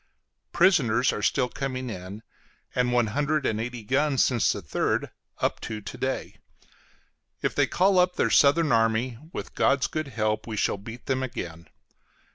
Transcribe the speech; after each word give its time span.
Prisoners 0.51 1.13
are 1.13 1.21
still 1.21 1.47
coming 1.47 1.87
in, 1.87 2.23
and 2.73 2.91
one 2.91 3.05
hundred 3.13 3.45
and 3.45 3.61
eighty 3.61 3.83
guns 3.83 4.25
since 4.25 4.51
the 4.51 4.59
3d 4.59 5.11
up 5.37 5.59
to 5.59 5.79
to 5.79 5.95
day. 5.95 6.37
If 7.43 7.53
they 7.53 7.67
call 7.67 7.99
up 7.99 8.15
their 8.15 8.31
southern 8.31 8.71
army, 8.71 9.19
with 9.31 9.53
God's 9.53 9.85
good 9.85 10.07
help 10.07 10.47
we 10.47 10.57
shall 10.57 10.77
beat 10.79 11.05
them 11.05 11.21
again. 11.21 11.67